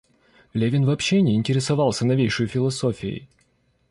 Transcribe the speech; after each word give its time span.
Левин 0.55 0.83
вообще 0.85 1.21
не 1.21 1.35
интересовался 1.35 2.07
новейшею 2.07 2.47
философией. 2.49 3.29